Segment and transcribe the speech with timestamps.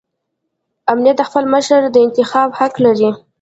[0.91, 3.11] امت د خپل مشر د انتخاب حق لري.